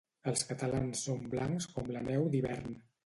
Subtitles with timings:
[0.29, 2.75] Els catalans som blancs com la neu d'hivern